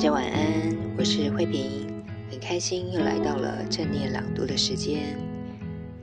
[0.00, 1.86] 大家晚安，我是慧萍，
[2.30, 5.14] 很开心又来到了正念朗读的时间。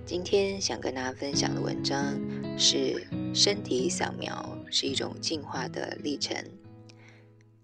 [0.06, 2.14] 今天想跟大家分享的文章
[2.60, 2.78] 是
[3.36, 6.38] 《身体扫描是一种进化的历程》。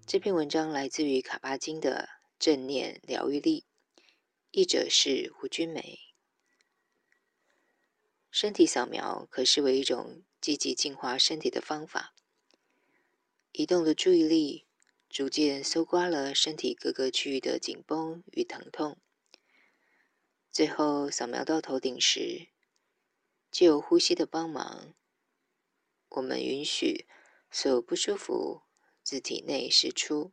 [0.08, 2.09] 这篇文章来自于卡巴金的
[2.40, 3.66] 《正念疗愈力》，
[4.50, 6.00] 译者是胡君梅。
[8.31, 12.16] 身体扫描可视为一种积极净化身体的方法，
[13.52, 14.66] 移动的注意力。
[15.13, 18.97] 逐渐搜刮了身体各个区域的紧绷与疼痛，
[20.52, 22.47] 最后扫描到头顶时，
[23.52, 24.95] 借由呼吸的帮忙，
[26.09, 27.05] 我们允许
[27.52, 28.64] 所有不舒服
[29.03, 30.31] 自体内释出，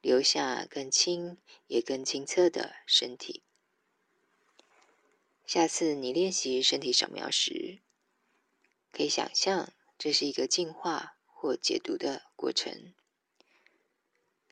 [0.00, 3.42] 留下更轻也更清澈的身体。
[5.44, 7.80] 下次你练习身体扫描时，
[8.92, 12.94] 可以想象这是一个净化或解读的过程。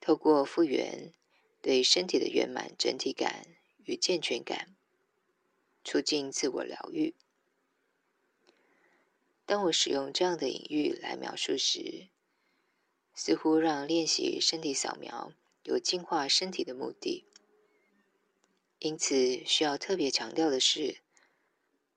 [0.04, 1.14] 透过复原
[1.62, 4.76] 对身体的圆满整体感与健全感，
[5.82, 7.14] 促进自我疗愈。
[9.46, 12.08] 当我使用这样的隐喻来描述时，
[13.14, 15.32] 似乎让练习身体扫描
[15.62, 17.24] 有净化身体的目的。
[18.80, 20.98] 因此，需要特别强调的是，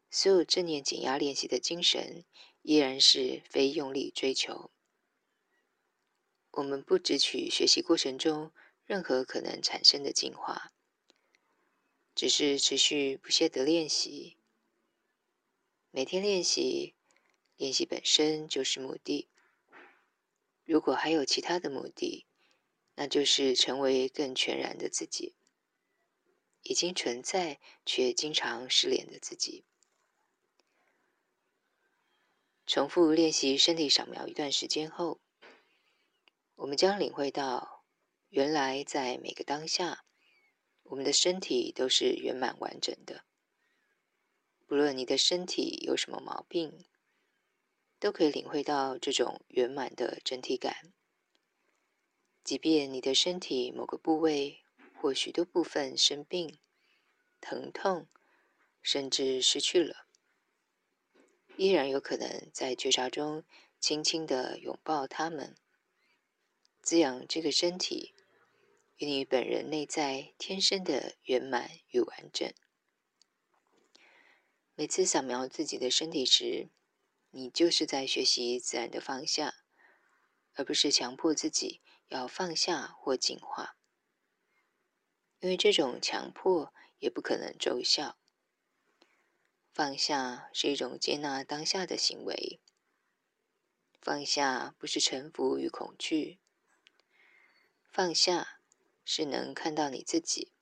[0.10, 2.24] 所有正念减压练习的精神
[2.62, 4.72] 依然是非用力追求。
[6.58, 8.52] 我们不只取学习过程中
[8.84, 10.72] 任何可能产生的进化，
[12.16, 14.38] 只是持续不懈的练习。
[15.92, 16.96] 每天练习，
[17.58, 19.30] 练习本身就是目的。
[20.66, 22.26] 如果还有其他的目的，
[22.96, 25.36] 那就是成为更全然的自己，
[26.64, 29.64] 已经存在却经常失联的自己。
[32.66, 35.22] 重复练习身体扫描一段时间后，
[36.68, 37.86] 我们将领会到，
[38.28, 40.04] 原来在每个当下，
[40.84, 43.24] 我们的身体都是圆满完整的。
[44.66, 46.84] 不论你的身体有什么毛病，
[48.00, 50.92] 都可以领会到这种圆满的整体感。
[52.44, 54.60] 即便你的身体某个部位
[55.00, 56.60] 或许多部分生病、
[57.40, 58.10] 疼痛，
[58.82, 60.08] 甚至失去了，
[61.56, 63.46] 依然有可能在觉察中
[63.80, 65.56] 轻轻地拥抱它们。
[66.88, 68.16] 滋养这个身体
[68.96, 72.50] 与你本人内在天生的圆满与完整。
[74.74, 76.70] 每次扫描自己的身体时，
[77.32, 79.56] 你就是在学习自然的放下，
[80.54, 83.76] 而不是强迫自己要放下或净化。
[85.42, 88.18] 因为这种强迫也不可能奏效。
[89.74, 92.62] 放下是一种接纳当下的行为。
[94.02, 96.40] 放下不是臣服与恐惧。
[97.98, 98.62] 放下
[99.04, 100.54] 是能看到你自己，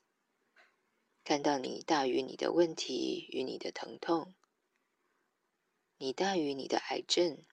[1.26, 4.34] 看到你大于你的问题与你的疼痛，
[5.98, 7.46] 你大于你的癌症、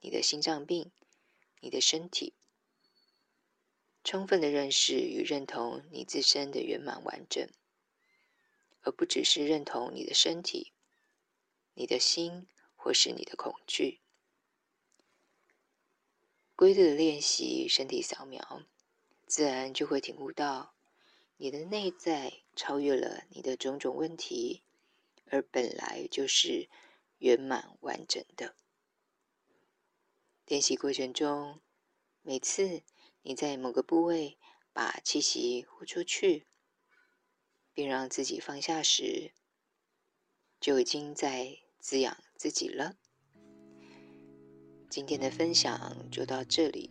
[0.00, 0.92] 你的心脏病、
[1.60, 2.34] 你的身体，
[4.04, 7.48] 充分的认识与认同你自身的圆满完整，
[8.82, 10.74] 而不只是认同你的身体、
[11.72, 12.46] 你的心
[12.76, 14.02] 或是你的恐惧。
[16.54, 18.66] 规律的练习身体扫描。
[19.26, 20.74] 自然就会体悟到，
[21.36, 24.62] 你的内在超越了你的种种问题，
[25.26, 26.68] 而本来就是
[27.18, 28.54] 圆满完整的。
[30.46, 31.60] 练习过程中，
[32.22, 32.82] 每次
[33.22, 34.38] 你在某个部位
[34.72, 36.46] 把气息呼出去，
[37.72, 39.32] 并让自己放下时，
[40.60, 42.96] 就已经在滋养自己了。
[44.90, 46.90] 今天的分享就到这里。